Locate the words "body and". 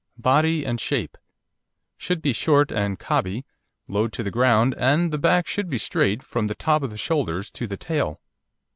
0.17-0.81